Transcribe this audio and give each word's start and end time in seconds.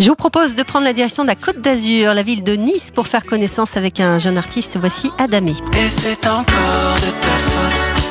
Je 0.00 0.08
vous 0.08 0.16
propose 0.16 0.54
de 0.54 0.62
prendre 0.62 0.86
la 0.86 0.94
direction 0.94 1.24
de 1.24 1.28
la 1.28 1.34
Côte 1.34 1.60
d'Azur, 1.60 2.14
la 2.14 2.22
ville 2.22 2.42
de 2.42 2.54
Nice, 2.54 2.90
pour 2.90 3.06
faire 3.06 3.22
connaissance 3.26 3.76
avec 3.76 4.00
un 4.00 4.16
jeune 4.16 4.38
artiste. 4.38 4.78
Voici 4.80 5.10
Adamé. 5.18 5.52
Et 5.76 5.90
c'est 5.90 6.26
encore 6.26 6.94
de 6.96 7.10
ta 7.20 7.36
faute 7.36 8.04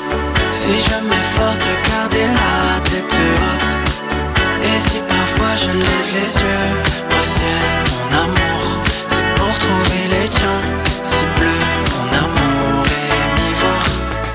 si 0.51 0.67
je 0.69 1.03
m'efforce 1.03 1.57
de 1.57 1.89
garder 1.89 2.25
la 2.27 2.79
tête 2.81 3.11
haute. 3.11 4.65
Et 4.67 4.77
si 4.77 4.99
parfois 5.07 5.55
je 5.55 5.65
lève 5.65 6.09
les 6.13 6.31
yeux 6.35 7.19
au 7.19 7.23
ciel, 7.23 7.65
mon 7.89 8.17
amour, 8.19 8.83
c'est 9.07 9.35
pour 9.35 9.57
trouver 9.57 10.07
les 10.11 10.29
tiens. 10.29 10.61
Si 11.03 11.25
bleu, 11.39 11.49
mon 11.89 12.17
amour 12.19 12.85
est 12.85 13.41
mi-voir. 13.41 13.83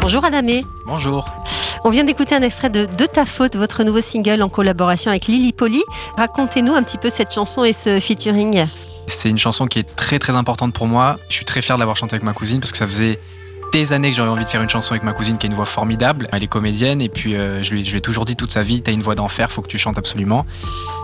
Bonjour 0.00 0.25
Adamé. 0.25 0.66
Bonjour. 0.86 1.32
On 1.86 1.90
vient 1.90 2.04
d'écouter 2.04 2.34
un 2.34 2.40
extrait 2.40 2.70
de 2.70 2.86
De 2.86 3.04
ta 3.04 3.26
faute, 3.26 3.56
votre 3.56 3.84
nouveau 3.84 4.00
single 4.00 4.42
en 4.42 4.48
collaboration 4.48 5.10
avec 5.10 5.26
Lily 5.26 5.52
Poli. 5.52 5.82
Racontez-nous 6.16 6.72
un 6.72 6.82
petit 6.82 6.96
peu 6.96 7.10
cette 7.10 7.30
chanson 7.30 7.62
et 7.62 7.74
ce 7.74 8.00
featuring. 8.00 8.64
C'est 9.06 9.28
une 9.28 9.36
chanson 9.36 9.66
qui 9.66 9.80
est 9.80 9.94
très 9.94 10.18
très 10.18 10.34
importante 10.34 10.72
pour 10.72 10.86
moi. 10.86 11.18
Je 11.28 11.34
suis 11.34 11.44
très 11.44 11.61
fier 11.61 11.76
de 11.76 11.80
l'avoir 11.80 11.98
chantée 11.98 12.14
avec 12.14 12.25
ma 12.25 12.32
cousine 12.32 12.58
parce 12.61 12.72
que 12.72 12.78
ça 12.78 12.86
faisait 12.86 13.20
des 13.74 13.92
années 13.92 14.10
que 14.10 14.16
j'avais 14.16 14.28
envie 14.28 14.44
de 14.44 14.48
faire 14.48 14.62
une 14.62 14.68
chanson 14.68 14.92
avec 14.92 15.02
ma 15.02 15.12
cousine 15.12 15.36
qui 15.36 15.46
a 15.46 15.48
une 15.48 15.54
voix 15.54 15.64
formidable. 15.64 16.28
Elle 16.30 16.44
est 16.44 16.48
comédienne 16.48 17.02
et 17.02 17.08
puis 17.08 17.34
euh, 17.34 17.60
je, 17.60 17.74
lui, 17.74 17.96
ai 17.96 18.00
toujours 18.00 18.24
dit 18.24 18.36
toute 18.36 18.52
sa 18.52 18.62
vie, 18.62 18.80
t'as 18.80 18.92
une 18.92 19.02
voix 19.02 19.16
d'enfer, 19.16 19.50
faut 19.50 19.62
que 19.62 19.66
tu 19.66 19.78
chantes 19.78 19.98
absolument. 19.98 20.46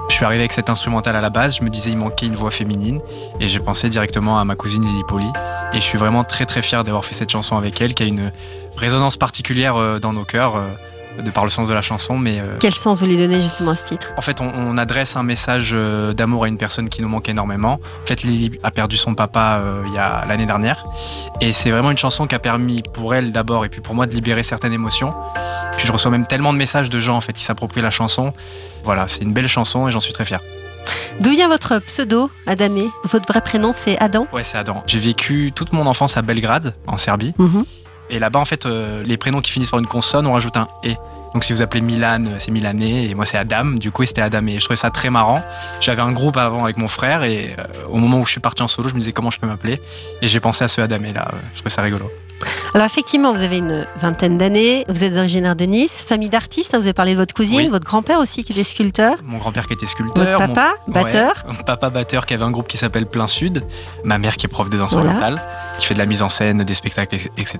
Je 0.08 0.14
suis 0.14 0.24
arrivé 0.24 0.42
avec 0.42 0.52
cet 0.52 0.70
instrumental 0.70 1.16
à 1.16 1.20
la 1.20 1.30
base, 1.30 1.56
je 1.56 1.64
me 1.64 1.68
disais 1.68 1.90
il 1.90 1.96
manquait 1.96 2.26
une 2.26 2.36
voix 2.36 2.52
féminine 2.52 3.00
et 3.40 3.48
j'ai 3.48 3.58
pensé 3.58 3.88
directement 3.88 4.38
à 4.38 4.44
ma 4.44 4.54
cousine 4.54 4.84
Lily 4.86 5.02
Poli. 5.08 5.26
Et 5.72 5.76
je 5.76 5.84
suis 5.84 5.98
vraiment 5.98 6.22
très 6.22 6.46
très 6.46 6.62
fier 6.62 6.84
d'avoir 6.84 7.04
fait 7.04 7.14
cette 7.14 7.30
chanson 7.30 7.56
avec 7.56 7.80
elle 7.80 7.92
qui 7.92 8.04
a 8.04 8.06
une 8.06 8.30
résonance 8.76 9.16
particulière 9.16 9.74
euh, 9.74 9.98
dans 9.98 10.12
nos 10.12 10.24
cœurs. 10.24 10.54
De 11.20 11.30
par 11.30 11.44
le 11.44 11.50
sens 11.50 11.68
de 11.68 11.74
la 11.74 11.82
chanson, 11.82 12.18
mais 12.18 12.38
euh, 12.40 12.56
Quel 12.60 12.74
sens 12.74 13.00
vous 13.00 13.06
lui 13.06 13.16
donnez 13.16 13.40
justement 13.40 13.72
à 13.72 13.76
ce 13.76 13.84
titre? 13.84 14.08
En 14.16 14.20
fait, 14.20 14.40
on, 14.40 14.50
on 14.56 14.76
adresse 14.78 15.16
un 15.16 15.22
message 15.22 15.70
euh, 15.72 16.12
d'amour 16.12 16.44
à 16.44 16.48
une 16.48 16.56
personne 16.58 16.88
qui 16.88 17.02
nous 17.02 17.08
manque 17.08 17.28
énormément. 17.28 17.80
En 18.02 18.06
fait, 18.06 18.22
Lily 18.22 18.58
a 18.62 18.70
perdu 18.70 18.96
son 18.96 19.14
papa 19.14 19.60
euh, 19.64 19.84
il 19.86 19.92
y 19.94 19.98
a 19.98 20.24
l'année 20.28 20.46
dernière, 20.46 20.84
et 21.40 21.52
c'est 21.52 21.70
vraiment 21.70 21.90
une 21.90 21.98
chanson 21.98 22.26
qui 22.26 22.34
a 22.34 22.38
permis 22.38 22.82
pour 22.94 23.14
elle 23.14 23.32
d'abord 23.32 23.64
et 23.64 23.68
puis 23.68 23.80
pour 23.80 23.94
moi 23.94 24.06
de 24.06 24.12
libérer 24.12 24.42
certaines 24.42 24.72
émotions. 24.72 25.14
Puis 25.76 25.86
je 25.86 25.92
reçois 25.92 26.10
même 26.10 26.26
tellement 26.26 26.52
de 26.52 26.58
messages 26.58 26.90
de 26.90 27.00
gens 27.00 27.16
en 27.16 27.20
fait 27.20 27.32
qui 27.32 27.44
s'approprient 27.44 27.82
la 27.82 27.90
chanson. 27.90 28.32
Voilà, 28.84 29.06
c'est 29.08 29.22
une 29.22 29.32
belle 29.32 29.48
chanson 29.48 29.88
et 29.88 29.90
j'en 29.90 30.00
suis 30.00 30.12
très 30.12 30.24
fier. 30.24 30.40
D'où 31.20 31.30
vient 31.30 31.48
votre 31.48 31.78
pseudo, 31.80 32.30
Adamé? 32.46 32.88
Votre 33.04 33.26
vrai 33.30 33.42
prénom, 33.42 33.70
c'est 33.72 33.98
Adam? 33.98 34.26
Ouais, 34.32 34.42
c'est 34.44 34.56
Adam. 34.56 34.82
J'ai 34.86 34.98
vécu 34.98 35.52
toute 35.54 35.72
mon 35.74 35.86
enfance 35.86 36.16
à 36.16 36.22
Belgrade, 36.22 36.72
en 36.86 36.96
Serbie, 36.96 37.34
Mhm. 37.38 37.64
Et 38.10 38.18
là-bas 38.18 38.40
en 38.40 38.44
fait, 38.44 38.66
euh, 38.66 39.02
les 39.04 39.16
prénoms 39.16 39.40
qui 39.40 39.52
finissent 39.52 39.70
par 39.70 39.80
une 39.80 39.86
consonne, 39.86 40.26
on 40.26 40.32
rajoute 40.32 40.56
un 40.56 40.68
et. 40.82 40.96
Donc 41.32 41.44
si 41.44 41.52
vous 41.52 41.62
appelez 41.62 41.80
Milan, 41.80 42.24
euh, 42.26 42.36
c'est 42.38 42.50
Milanais, 42.50 43.04
et 43.08 43.14
moi 43.14 43.24
c'est 43.24 43.38
Adam, 43.38 43.66
du 43.66 43.92
coup 43.92 44.04
c'était 44.04 44.20
Adam. 44.20 44.44
Et 44.48 44.58
je 44.58 44.64
trouvais 44.64 44.76
ça 44.76 44.90
très 44.90 45.10
marrant. 45.10 45.44
J'avais 45.80 46.02
un 46.02 46.10
groupe 46.10 46.36
avant 46.36 46.64
avec 46.64 46.76
mon 46.76 46.88
frère, 46.88 47.22
et 47.22 47.54
euh, 47.56 47.64
au 47.88 47.98
moment 47.98 48.18
où 48.18 48.26
je 48.26 48.32
suis 48.32 48.40
parti 48.40 48.62
en 48.62 48.68
solo, 48.68 48.88
je 48.88 48.94
me 48.94 48.98
disais 48.98 49.12
comment 49.12 49.30
je 49.30 49.38
peux 49.38 49.46
m'appeler? 49.46 49.80
Et 50.22 50.28
j'ai 50.28 50.40
pensé 50.40 50.64
à 50.64 50.68
ce 50.68 50.80
Adamé 50.80 51.12
là, 51.12 51.30
je 51.52 51.58
trouvais 51.58 51.70
ça 51.70 51.82
rigolo. 51.82 52.10
Alors 52.74 52.86
effectivement, 52.86 53.32
vous 53.32 53.42
avez 53.42 53.58
une 53.58 53.84
vingtaine 53.96 54.36
d'années, 54.36 54.84
vous 54.88 55.02
êtes 55.02 55.16
originaire 55.16 55.56
de 55.56 55.64
Nice, 55.64 56.04
famille 56.06 56.28
d'artistes, 56.28 56.72
hein, 56.74 56.78
vous 56.78 56.84
avez 56.84 56.92
parlé 56.92 57.12
de 57.14 57.18
votre 57.18 57.34
cousine, 57.34 57.56
Oui. 57.56 57.66
votre 57.68 57.84
grand-père 57.84 58.18
aussi 58.20 58.44
qui 58.44 58.52
était 58.52 58.62
sculpteur, 58.64 59.16
Mon 59.24 59.38
grand-père 59.38 59.66
qui 59.66 59.72
était 59.74 59.86
votre 59.86 59.90
sculpteur. 59.92 60.40
mon- 60.40 60.46
papa, 60.54 60.72
batteur. 60.88 61.44
Ouais, 61.48 61.54
mon 61.56 61.62
papa 61.64 61.90
batteur 61.90 62.26
qui 62.26 62.34
avait 62.34 62.44
un 62.44 62.50
groupe 62.52 62.68
qui 62.68 62.76
s'appelle 62.76 63.06
Plein 63.06 63.26
Sud. 63.26 63.64
Ma 64.04 64.18
mère 64.18 64.36
qui 64.36 64.46
est 64.46 64.48
prof 64.48 64.70
de 64.70 64.78
danse 64.78 64.92
Voilà. 64.92 65.08
orientale, 65.10 65.42
qui 65.80 65.86
fait 65.86 65.94
de 65.94 65.98
la 65.98 66.06
mise 66.06 66.22
en 66.22 66.28
scène, 66.28 66.62
des 66.62 66.74
spectacles, 66.74 67.16
etc. 67.36 67.58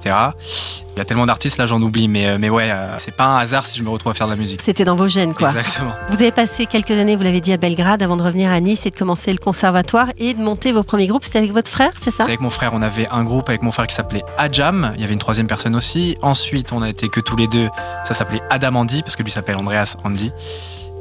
Il 0.95 0.99
y 0.99 1.01
a 1.01 1.05
tellement 1.05 1.27
d'artistes 1.27 1.59
là, 1.59 1.67
j'en 1.67 1.81
oublie, 1.83 2.07
mais, 2.09 2.27
euh, 2.27 2.37
mais 2.39 2.49
ouais, 2.51 2.71
euh, 2.71 2.95
c'est 2.99 3.15
pas 3.17 3.25
un 3.25 3.39
hasard 3.39 3.67
si 3.67 3.79
je 3.79 3.83
me 3.83 3.91
retrouve 3.91 4.13
à 4.13 4.15
faire 4.15 4.27
de 4.27 4.33
la 4.33 4.37
musique. 4.39 4.61
C'était 4.63 4.85
dans 4.85 4.97
vos 4.97 5.09
gènes, 5.09 5.35
quoi. 5.35 5.49
Exactement. 5.49 5.93
Vous 6.09 6.15
avez 6.17 6.31
passé 6.33 6.67
quelques 6.67 6.91
années, 6.93 7.17
vous 7.17 7.23
l'avez 7.25 7.41
dit, 7.41 7.53
à 7.53 7.57
Belgrade 7.57 8.03
avant 8.03 8.17
de 8.17 8.23
revenir 8.23 8.51
à 8.51 8.61
Nice 8.61 8.87
et 8.87 8.91
de 8.91 8.97
commencer 8.97 9.33
le 9.33 9.39
conservatoire 9.39 10.07
et 10.19 10.35
de 10.35 10.41
monter 10.43 10.73
vos 10.73 10.83
premiers 10.83 11.07
groupes. 11.09 11.25
C'était 11.25 11.39
avec 11.39 11.53
votre 11.53 11.71
frère, 11.71 11.91
c'est 12.01 12.11
ça? 12.11 12.25
C'est 12.25 12.31
avec 12.31 12.41
mon 12.41 12.51
frère, 12.51 12.73
on 12.75 12.83
avait 12.83 13.09
un 13.11 13.25
groupe 13.25 13.49
avec 13.49 13.63
mon 13.63 13.73
frère 13.73 13.87
qui 13.87 13.95
s'appelait 13.95 14.25
Il 14.95 15.01
y 15.01 15.05
avait 15.05 15.13
une 15.13 15.19
troisième 15.19 15.47
personne 15.47 15.77
aussi. 15.77 16.17
Ensuite, 16.23 16.73
on 16.73 16.83
a 16.83 16.89
été 16.89 17.09
que 17.09 17.21
tous 17.21 17.37
les 17.37 17.47
deux. 17.47 17.69
Ça 18.05 18.15
s'appelait 18.15 18.43
Adam 18.51 18.75
Andy 18.77 19.03
parce 19.03 19.17
que 19.17 19.23
lui 19.23 19.31
s'appelle 19.31 19.57
Andreas 19.57 19.97
Andy. 20.05 20.33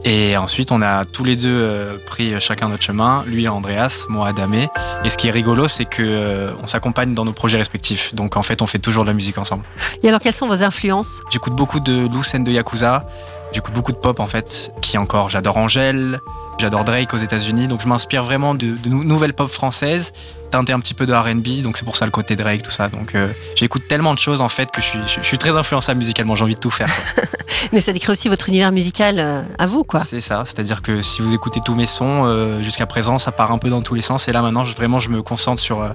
Et 0.05 0.37
ensuite, 0.37 0.71
on 0.71 0.81
a 0.81 1.03
tous 1.03 1.25
les 1.25 1.35
deux 1.35 1.49
euh, 1.49 1.97
pris 2.05 2.39
chacun 2.39 2.69
notre 2.69 2.83
chemin. 2.83 3.23
Lui, 3.27 3.47
Andreas, 3.47 4.05
moi, 4.07 4.29
Adamé. 4.29 4.69
Et 5.03 5.09
ce 5.09 5.17
qui 5.17 5.27
est 5.27 5.31
rigolo, 5.31 5.67
c'est 5.67 5.85
que 5.85 6.01
euh, 6.01 6.51
on 6.63 6.67
s'accompagne 6.67 7.13
dans 7.13 7.25
nos 7.25 7.33
projets 7.33 7.57
respectifs. 7.57 8.15
Donc, 8.15 8.37
en 8.37 8.43
fait, 8.43 8.61
on 8.61 8.65
fait 8.65 8.79
toujours 8.79 9.03
de 9.03 9.09
la 9.09 9.13
musique 9.13 9.37
ensemble. 9.37 9.63
Et 10.01 10.07
alors, 10.07 10.21
quelles 10.21 10.33
sont 10.33 10.47
vos 10.47 10.63
influences? 10.63 11.21
J'écoute 11.31 11.53
beaucoup 11.53 11.81
de 11.81 12.07
Loose 12.07 12.33
and 12.33 12.41
de 12.41 12.51
Yakuza. 12.51 13.05
J'écoute 13.51 13.73
beaucoup 13.73 13.91
de 13.91 13.97
pop 13.97 14.19
en 14.19 14.27
fait. 14.27 14.71
Qui 14.81 14.97
encore 14.97 15.29
J'adore 15.29 15.57
Angèle. 15.57 16.19
J'adore 16.59 16.83
Drake 16.83 17.13
aux 17.13 17.17
États-Unis. 17.17 17.67
Donc 17.67 17.81
je 17.81 17.87
m'inspire 17.87 18.23
vraiment 18.23 18.53
de, 18.53 18.71
de 18.75 18.89
nou- 18.89 19.03
nouvelles 19.03 19.33
pop 19.33 19.49
françaises, 19.49 20.11
teintées 20.51 20.73
un 20.73 20.79
petit 20.79 20.93
peu 20.93 21.05
de 21.05 21.13
RB. 21.13 21.61
Donc 21.63 21.77
c'est 21.77 21.85
pour 21.85 21.95
ça 21.95 22.05
le 22.05 22.11
côté 22.11 22.35
Drake, 22.35 22.61
tout 22.63 22.71
ça. 22.71 22.89
Donc 22.89 23.15
euh, 23.15 23.27
j'écoute 23.55 23.83
tellement 23.87 24.13
de 24.13 24.19
choses 24.19 24.41
en 24.41 24.49
fait 24.49 24.69
que 24.71 24.81
je 24.81 24.85
suis, 24.87 24.99
je, 25.07 25.21
je 25.21 25.25
suis 25.25 25.37
très 25.37 25.51
influençable 25.51 25.97
musicalement. 25.99 26.35
J'ai 26.35 26.43
envie 26.43 26.55
de 26.55 26.59
tout 26.59 26.69
faire. 26.71 26.89
Mais 27.73 27.81
ça 27.81 27.93
décrit 27.93 28.11
aussi 28.11 28.29
votre 28.29 28.49
univers 28.49 28.71
musical 28.71 29.15
euh, 29.19 29.41
à 29.57 29.65
vous, 29.65 29.83
quoi. 29.83 29.99
C'est 29.99 30.21
ça. 30.21 30.43
C'est-à-dire 30.45 30.81
que 30.81 31.01
si 31.01 31.21
vous 31.21 31.33
écoutez 31.33 31.59
tous 31.63 31.75
mes 31.75 31.87
sons, 31.87 32.25
euh, 32.25 32.61
jusqu'à 32.61 32.85
présent, 32.85 33.17
ça 33.17 33.31
part 33.31 33.51
un 33.51 33.57
peu 33.57 33.69
dans 33.69 33.81
tous 33.81 33.95
les 33.95 34.01
sens. 34.01 34.27
Et 34.27 34.31
là 34.31 34.41
maintenant, 34.41 34.65
je, 34.65 34.75
vraiment, 34.75 34.99
je 34.99 35.09
me 35.09 35.21
concentre 35.21 35.61
sur, 35.61 35.87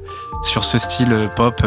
sur 0.42 0.64
ce 0.64 0.78
style 0.78 1.28
pop 1.36 1.62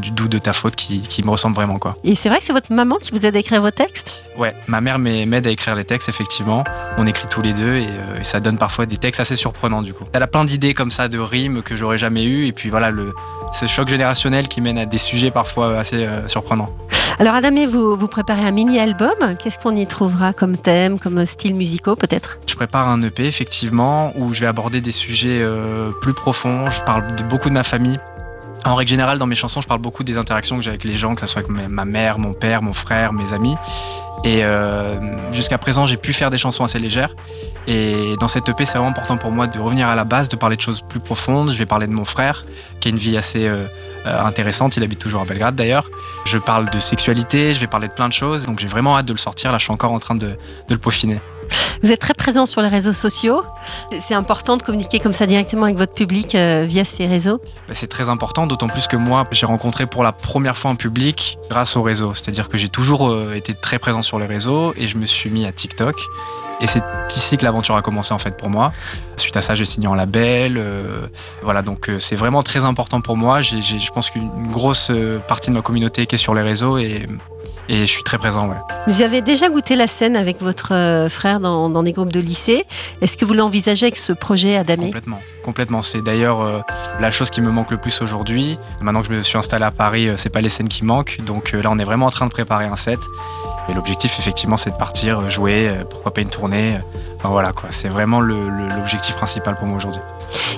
du 0.00 0.10
doux 0.10 0.28
de 0.28 0.38
ta 0.38 0.52
faute 0.52 0.76
qui, 0.76 1.00
qui 1.00 1.22
me 1.22 1.30
ressemble 1.30 1.54
vraiment. 1.56 1.76
quoi. 1.76 1.96
Et 2.04 2.14
c'est 2.14 2.28
vrai 2.28 2.38
que 2.38 2.44
c'est 2.44 2.52
votre 2.52 2.72
maman 2.72 2.96
qui 2.96 3.10
vous 3.12 3.24
aide 3.26 3.36
à 3.36 3.38
écrire 3.38 3.60
vos 3.60 3.70
textes? 3.70 4.24
Ouais, 4.36 4.54
ma 4.68 4.80
mère 4.80 4.98
m'aide 5.00 5.46
à 5.46 5.50
écrire 5.50 5.74
les 5.74 5.84
textes, 5.84 6.08
effectivement. 6.08 6.62
On 6.96 7.06
écrit 7.06 7.26
tous 7.28 7.42
les 7.42 7.52
deux 7.52 7.76
et, 7.76 7.88
et 8.20 8.24
ça 8.24 8.37
donne 8.40 8.58
parfois 8.58 8.86
des 8.86 8.96
textes 8.96 9.20
assez 9.20 9.36
surprenants, 9.36 9.82
du 9.82 9.94
coup. 9.94 10.04
Elle 10.12 10.22
a 10.22 10.26
plein 10.26 10.44
d'idées 10.44 10.74
comme 10.74 10.90
ça, 10.90 11.08
de 11.08 11.18
rimes 11.18 11.62
que 11.62 11.76
j'aurais 11.76 11.98
jamais 11.98 12.24
eues. 12.24 12.46
Et 12.46 12.52
puis 12.52 12.70
voilà, 12.70 12.90
le, 12.90 13.12
ce 13.52 13.66
choc 13.66 13.88
générationnel 13.88 14.48
qui 14.48 14.60
mène 14.60 14.78
à 14.78 14.86
des 14.86 14.98
sujets 14.98 15.30
parfois 15.30 15.78
assez 15.78 16.04
euh, 16.04 16.26
surprenants. 16.28 16.68
Alors, 17.18 17.34
Adamé, 17.34 17.66
vous, 17.66 17.96
vous 17.96 18.06
préparez 18.06 18.42
un 18.42 18.52
mini-album. 18.52 19.36
Qu'est-ce 19.42 19.58
qu'on 19.58 19.74
y 19.74 19.86
trouvera 19.86 20.32
comme 20.32 20.56
thème, 20.56 20.98
comme 20.98 21.24
style 21.26 21.54
musicaux, 21.54 21.96
peut-être? 21.96 22.38
Je 22.46 22.54
prépare 22.54 22.88
un 22.88 23.02
EP, 23.02 23.26
effectivement, 23.26 24.12
où 24.16 24.32
je 24.32 24.40
vais 24.40 24.46
aborder 24.46 24.80
des 24.80 24.92
sujets 24.92 25.40
euh, 25.40 25.90
plus 26.00 26.14
profonds. 26.14 26.70
Je 26.70 26.80
parle 26.82 27.14
de 27.16 27.22
beaucoup 27.24 27.48
de 27.48 27.54
ma 27.54 27.64
famille. 27.64 27.98
En 28.64 28.74
règle 28.74 28.90
générale, 28.90 29.18
dans 29.18 29.26
mes 29.26 29.34
chansons, 29.34 29.60
je 29.60 29.66
parle 29.66 29.80
beaucoup 29.80 30.04
des 30.04 30.18
interactions 30.18 30.56
que 30.56 30.62
j'ai 30.62 30.70
avec 30.70 30.84
les 30.84 30.96
gens, 30.96 31.14
que 31.14 31.20
ce 31.20 31.26
soit 31.26 31.42
avec 31.42 31.70
ma 31.70 31.84
mère, 31.84 32.18
mon 32.18 32.34
père, 32.34 32.62
mon 32.62 32.72
frère, 32.72 33.12
mes 33.12 33.32
amis. 33.32 33.56
Et 34.24 34.44
euh, 34.44 34.96
jusqu'à 35.32 35.58
présent, 35.58 35.86
j'ai 35.86 35.96
pu 35.96 36.12
faire 36.12 36.30
des 36.30 36.38
chansons 36.38 36.64
assez 36.64 36.78
légères. 36.78 37.14
Et 37.66 38.14
dans 38.20 38.28
cette 38.28 38.48
EP, 38.48 38.66
c'est 38.66 38.78
vraiment 38.78 38.90
important 38.90 39.16
pour 39.16 39.30
moi 39.30 39.46
de 39.46 39.58
revenir 39.58 39.88
à 39.88 39.94
la 39.94 40.04
base, 40.04 40.28
de 40.28 40.36
parler 40.36 40.56
de 40.56 40.60
choses 40.60 40.80
plus 40.80 41.00
profondes. 41.00 41.52
Je 41.52 41.58
vais 41.58 41.66
parler 41.66 41.86
de 41.86 41.92
mon 41.92 42.04
frère, 42.04 42.44
qui 42.80 42.88
a 42.88 42.90
une 42.90 42.96
vie 42.96 43.16
assez 43.16 43.46
euh, 43.46 43.66
euh, 44.06 44.24
intéressante. 44.24 44.76
Il 44.76 44.82
habite 44.82 44.98
toujours 44.98 45.22
à 45.22 45.24
Belgrade 45.24 45.54
d'ailleurs. 45.54 45.90
Je 46.24 46.38
parle 46.38 46.70
de 46.70 46.78
sexualité, 46.78 47.54
je 47.54 47.60
vais 47.60 47.66
parler 47.66 47.88
de 47.88 47.92
plein 47.92 48.08
de 48.08 48.12
choses. 48.12 48.46
Donc 48.46 48.58
j'ai 48.58 48.66
vraiment 48.68 48.96
hâte 48.96 49.06
de 49.06 49.12
le 49.12 49.18
sortir. 49.18 49.52
Là, 49.52 49.58
je 49.58 49.64
suis 49.64 49.72
encore 49.72 49.92
en 49.92 50.00
train 50.00 50.14
de, 50.14 50.28
de 50.28 50.36
le 50.70 50.78
peaufiner. 50.78 51.18
Vous 51.82 51.92
êtes 51.92 52.00
très 52.00 52.14
présent 52.14 52.46
sur 52.46 52.60
les 52.60 52.68
réseaux 52.68 52.92
sociaux. 52.92 53.44
C'est 54.00 54.14
important 54.14 54.56
de 54.56 54.62
communiquer 54.62 54.98
comme 54.98 55.12
ça 55.12 55.26
directement 55.26 55.64
avec 55.64 55.76
votre 55.76 55.94
public 55.94 56.34
euh, 56.34 56.64
via 56.68 56.84
ces 56.84 57.06
réseaux. 57.06 57.40
Bah, 57.68 57.74
C'est 57.74 57.86
très 57.86 58.08
important, 58.08 58.46
d'autant 58.46 58.68
plus 58.68 58.86
que 58.86 58.96
moi, 58.96 59.24
j'ai 59.30 59.46
rencontré 59.46 59.86
pour 59.86 60.02
la 60.02 60.12
première 60.12 60.56
fois 60.56 60.70
un 60.70 60.74
public 60.74 61.38
grâce 61.48 61.76
au 61.76 61.82
réseau. 61.82 62.14
C'est-à-dire 62.14 62.48
que 62.48 62.58
j'ai 62.58 62.68
toujours 62.68 63.08
euh, 63.08 63.34
été 63.34 63.54
très 63.54 63.78
présent 63.78 64.02
sur 64.02 64.18
les 64.18 64.26
réseaux 64.26 64.74
et 64.76 64.88
je 64.88 64.96
me 64.96 65.06
suis 65.06 65.30
mis 65.30 65.46
à 65.46 65.52
TikTok. 65.52 65.96
Et 66.60 66.66
c'est 66.66 66.82
ici 67.10 67.38
que 67.38 67.44
l'aventure 67.44 67.76
a 67.76 67.82
commencé 67.82 68.12
en 68.12 68.18
fait 68.18 68.36
pour 68.36 68.50
moi. 68.50 68.72
Suite 69.16 69.36
à 69.36 69.42
ça, 69.42 69.54
j'ai 69.54 69.64
signé 69.64 69.86
en 69.86 69.94
label. 69.94 70.56
euh, 70.58 71.06
voilà, 71.42 71.62
donc 71.62 71.88
c'est 72.00 72.16
vraiment 72.16 72.42
très 72.42 72.64
important 72.64 73.00
pour 73.00 73.16
moi. 73.16 73.42
Je 73.42 73.90
pense 73.92 74.10
qu'une 74.10 74.28
grosse 74.50 74.90
partie 75.28 75.50
de 75.50 75.54
ma 75.54 75.62
communauté 75.62 76.06
qui 76.06 76.16
est 76.16 76.18
sur 76.18 76.34
les 76.34 76.42
réseaux 76.42 76.76
et, 76.78 77.06
et 77.68 77.80
je 77.80 77.92
suis 77.92 78.02
très 78.02 78.18
présent. 78.18 78.48
Ouais. 78.48 78.56
Vous 78.86 79.02
avez 79.02 79.20
déjà 79.20 79.48
goûté 79.48 79.76
la 79.76 79.86
scène 79.86 80.16
avec 80.16 80.40
votre 80.40 80.74
euh, 80.74 81.08
frère 81.08 81.40
dans, 81.40 81.68
dans 81.68 81.82
des 81.82 81.92
groupes 81.92 82.12
de 82.12 82.20
lycée. 82.20 82.64
Est-ce 83.00 83.16
que 83.16 83.24
vous 83.24 83.34
l'envisagez 83.34 83.86
avec 83.86 83.96
ce 83.96 84.12
projet 84.12 84.56
Adamé? 84.56 84.86
Complètement, 84.86 85.20
complètement. 85.44 85.82
C'est 85.82 86.02
d'ailleurs 86.02 86.40
euh, 86.40 86.60
la 87.00 87.10
chose 87.10 87.30
qui 87.30 87.40
me 87.40 87.50
manque 87.50 87.70
le 87.70 87.78
plus 87.78 88.00
aujourd'hui. 88.02 88.58
Maintenant 88.80 89.02
que 89.02 89.08
je 89.08 89.14
me 89.14 89.22
suis 89.22 89.38
installé 89.38 89.64
à 89.64 89.70
Paris, 89.70 90.08
euh, 90.08 90.16
c'est 90.16 90.30
pas 90.30 90.40
les 90.40 90.48
scènes 90.48 90.68
qui 90.68 90.84
manquent. 90.84 91.18
Donc 91.24 91.54
euh, 91.54 91.62
là, 91.62 91.70
on 91.72 91.78
est 91.78 91.84
vraiment 91.84 92.06
en 92.06 92.10
train 92.10 92.26
de 92.26 92.32
préparer 92.32 92.66
un 92.66 92.76
set. 92.76 93.00
Et 93.68 93.74
l'objectif, 93.74 94.18
effectivement, 94.18 94.56
c'est 94.56 94.70
de 94.70 94.76
partir 94.76 95.28
jouer, 95.28 95.70
pourquoi 95.90 96.14
pas 96.14 96.22
une 96.22 96.30
tournée. 96.30 96.78
Enfin 97.18 97.30
voilà 97.30 97.52
quoi, 97.52 97.70
c'est 97.72 97.88
vraiment 97.88 98.20
l'objectif 98.20 99.16
principal 99.16 99.56
pour 99.56 99.66
moi 99.66 99.76
aujourd'hui. 99.76 100.00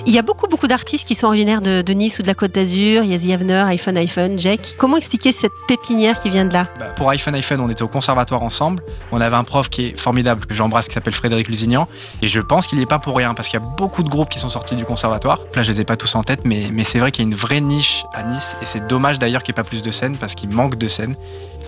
Il 0.05 0.13
y 0.13 0.19
a 0.19 0.21
beaucoup, 0.21 0.47
beaucoup 0.47 0.67
d'artistes 0.67 1.07
qui 1.07 1.15
sont 1.15 1.27
originaires 1.27 1.61
de, 1.61 1.81
de 1.81 1.93
Nice 1.93 2.19
ou 2.19 2.21
de 2.21 2.27
la 2.27 2.35
Côte 2.35 2.51
d'Azur. 2.51 3.03
Il 3.03 3.11
y 3.11 3.15
a 3.15 3.17
The 3.17 3.33
Avener, 3.33 3.63
iPhone, 3.67 3.97
iPhone, 3.97 4.37
Jack. 4.37 4.75
Comment 4.77 4.97
expliquer 4.97 5.31
cette 5.31 5.51
pépinière 5.67 6.19
qui 6.19 6.29
vient 6.29 6.45
de 6.45 6.53
là? 6.53 6.67
Bah, 6.79 6.85
pour 6.85 7.09
iPhone 7.09 7.33
iPhone, 7.33 7.61
on 7.61 7.69
était 7.69 7.81
au 7.81 7.87
conservatoire 7.87 8.43
ensemble. 8.43 8.83
On 9.11 9.19
avait 9.21 9.35
un 9.35 9.43
prof 9.43 9.69
qui 9.69 9.87
est 9.87 9.99
formidable, 9.99 10.45
que 10.45 10.53
j'embrasse, 10.53 10.87
qui 10.87 10.93
s'appelle 10.93 11.13
Frédéric 11.13 11.47
Lusignan. 11.47 11.87
Et 12.21 12.27
je 12.27 12.39
pense 12.39 12.67
qu'il 12.67 12.77
n'y 12.77 12.83
est 12.83 12.87
pas 12.87 12.99
pour 12.99 13.15
rien, 13.17 13.33
parce 13.33 13.49
qu'il 13.49 13.59
y 13.59 13.63
a 13.63 13.65
beaucoup 13.65 14.03
de 14.03 14.09
groupes 14.09 14.29
qui 14.29 14.39
sont 14.39 14.49
sortis 14.49 14.75
du 14.75 14.85
conservatoire. 14.85 15.39
Là, 15.55 15.63
je 15.63 15.71
les 15.71 15.81
ai 15.81 15.85
pas 15.85 15.97
tous 15.97 16.13
en 16.15 16.23
tête, 16.23 16.41
mais, 16.45 16.69
mais 16.71 16.83
c'est 16.83 16.99
vrai 16.99 17.11
qu'il 17.11 17.23
y 17.23 17.27
a 17.27 17.29
une 17.29 17.35
vraie 17.35 17.61
niche 17.61 18.05
à 18.13 18.23
Nice. 18.23 18.57
Et 18.61 18.65
c'est 18.65 18.87
dommage 18.87 19.17
d'ailleurs 19.17 19.41
qu'il 19.43 19.53
n'y 19.53 19.59
ait 19.59 19.63
pas 19.63 19.67
plus 19.67 19.81
de 19.81 19.91
scènes, 19.91 20.17
parce 20.17 20.35
qu'il 20.35 20.49
manque 20.49 20.77
de 20.77 20.87
scènes. 20.87 21.15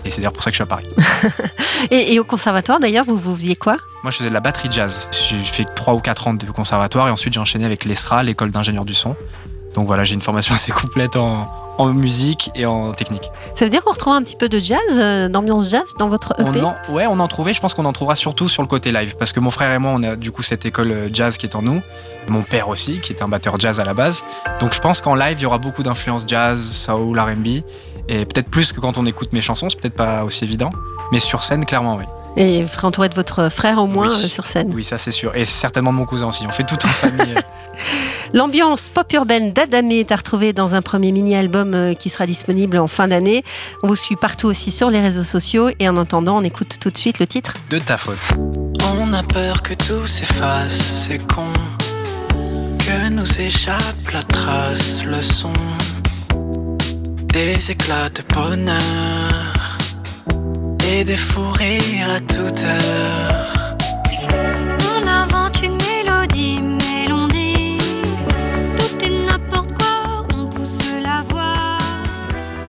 Et 0.05 0.11
c'est 0.11 0.17
d'ailleurs 0.17 0.33
pour 0.33 0.43
ça 0.43 0.51
que 0.51 0.55
je 0.55 0.57
suis 0.57 0.63
à 0.63 0.67
Paris. 0.67 0.87
et, 1.91 2.13
et 2.13 2.19
au 2.19 2.23
conservatoire, 2.23 2.79
d'ailleurs, 2.79 3.05
vous, 3.05 3.17
vous 3.17 3.35
faisiez 3.35 3.55
quoi? 3.55 3.77
Moi, 4.03 4.11
je 4.11 4.17
faisais 4.17 4.27
de 4.29 4.33
la 4.33 4.41
batterie 4.41 4.69
jazz. 4.69 5.07
J'ai 5.11 5.37
fait 5.39 5.63
3 5.63 5.93
ou 5.93 5.99
4 5.99 6.27
ans 6.27 6.33
de 6.33 6.51
conservatoire 6.51 7.07
et 7.07 7.11
ensuite 7.11 7.33
j'ai 7.33 7.39
enchaîné 7.39 7.63
avec 7.63 7.85
l'ESRA, 7.85 8.21
l'école 8.23 8.51
d'ingénieur 8.51 8.83
du 8.83 8.93
son. 8.93 9.15
Donc 9.75 9.87
voilà, 9.87 10.03
j'ai 10.03 10.13
une 10.13 10.21
formation 10.21 10.53
assez 10.55 10.73
complète 10.73 11.15
en, 11.15 11.47
en 11.77 11.85
musique 11.93 12.51
et 12.53 12.65
en 12.65 12.91
technique. 12.91 13.31
Ça 13.55 13.63
veut 13.63 13.71
dire 13.71 13.81
qu'on 13.81 13.93
retrouve 13.93 14.11
un 14.11 14.21
petit 14.21 14.35
peu 14.35 14.49
de 14.49 14.59
jazz, 14.59 14.79
euh, 14.97 15.29
d'ambiance 15.29 15.69
jazz 15.69 15.93
dans 15.97 16.09
votre 16.09 16.33
EP 16.37 16.59
On 16.61 16.65
en, 16.65 16.75
ouais, 16.93 17.07
on 17.07 17.17
en 17.17 17.27
trouvait. 17.29 17.53
Je 17.53 17.61
pense 17.61 17.73
qu'on 17.73 17.85
en 17.85 17.93
trouvera 17.93 18.17
surtout 18.17 18.49
sur 18.49 18.61
le 18.61 18.67
côté 18.67 18.91
live. 18.91 19.15
Parce 19.17 19.31
que 19.31 19.39
mon 19.39 19.51
frère 19.51 19.73
et 19.73 19.79
moi, 19.79 19.93
on 19.95 20.03
a 20.03 20.17
du 20.17 20.31
coup 20.31 20.43
cette 20.43 20.65
école 20.65 20.91
euh, 20.91 21.09
jazz 21.11 21.37
qui 21.37 21.45
est 21.45 21.55
en 21.55 21.61
nous. 21.61 21.81
Mon 22.27 22.43
père 22.43 22.67
aussi, 22.67 22.99
qui 22.99 23.13
est 23.13 23.21
un 23.21 23.29
batteur 23.29 23.57
jazz 23.57 23.79
à 23.79 23.85
la 23.85 23.93
base. 23.93 24.25
Donc 24.59 24.73
je 24.73 24.79
pense 24.81 24.99
qu'en 24.99 25.15
live, 25.15 25.37
il 25.39 25.43
y 25.43 25.45
aura 25.45 25.59
beaucoup 25.59 25.81
d'influences 25.81 26.25
jazz, 26.27 26.61
soul, 26.61 27.17
RB. 27.17 27.63
Et 28.09 28.25
peut-être 28.25 28.51
plus 28.51 28.73
que 28.73 28.81
quand 28.81 28.97
on 28.97 29.05
écoute 29.05 29.31
mes 29.31 29.41
chansons, 29.41 29.69
c'est 29.69 29.79
peut-être 29.79 29.95
pas 29.95 30.25
aussi 30.25 30.43
évident. 30.43 30.71
Mais 31.13 31.21
sur 31.21 31.45
scène, 31.45 31.65
clairement, 31.65 31.95
oui. 31.95 32.03
Et 32.35 32.63
vous 32.63 32.67
serez 32.67 32.87
entouré 32.87 33.09
de 33.09 33.15
votre 33.15 33.49
frère 33.49 33.77
au 33.77 33.85
moins 33.87 34.09
Oui. 34.09 34.23
euh, 34.25 34.27
sur 34.27 34.45
scène. 34.47 34.71
Oui, 34.73 34.83
ça 34.83 34.97
c'est 34.97 35.11
sûr. 35.11 35.35
Et 35.35 35.45
certainement 35.45 35.91
mon 35.91 36.05
cousin 36.05 36.27
aussi. 36.27 36.45
On 36.47 36.49
fait 36.51 36.63
tout 36.63 36.83
en 36.83 36.89
famille. 36.89 37.35
L'ambiance 38.33 38.89
pop 38.89 39.11
urbaine 39.13 39.53
d'Adamé 39.53 39.99
est 39.99 40.11
à 40.11 40.15
retrouver 40.15 40.53
dans 40.53 40.73
un 40.73 40.81
premier 40.81 41.11
mini-album 41.11 41.73
euh, 41.75 41.93
qui 41.93 42.09
sera 42.09 42.25
disponible 42.25 42.77
en 42.79 42.87
fin 42.87 43.07
d'année. 43.07 43.43
On 43.83 43.87
vous 43.87 43.95
suit 43.95 44.15
partout 44.15 44.47
aussi 44.47 44.71
sur 44.71 44.89
les 44.89 44.99
réseaux 45.01 45.23
sociaux. 45.23 45.69
Et 45.79 45.87
en 45.87 45.97
attendant, 45.97 46.37
on 46.37 46.41
écoute 46.43 46.77
tout 46.79 46.89
de 46.89 46.97
suite 46.97 47.19
le 47.19 47.27
titre. 47.27 47.53
de 47.69 47.77
ta 47.77 47.97
faute. 47.97 48.17
On 48.97 49.13
a 49.13 49.21
peur 49.21 49.61
que 49.61 49.75
tout 49.75 50.05
s'efface, 50.07 51.05
c'est 51.07 51.19
con. 51.27 51.45
Que 52.79 53.09
nous 53.09 53.39
échappe 53.39 54.09
la 54.11 54.23
trace, 54.23 55.03
le 55.05 55.21
son. 55.21 55.53
Des 57.31 57.69
éclats 57.71 58.09
de 58.09 58.23
bonheur. 58.33 59.62
Et 60.91 61.03
des 61.03 61.17
fous 61.17 61.51
rires 61.51 62.09
à 62.15 62.19
toute 62.19 62.63
heure. 62.63 63.52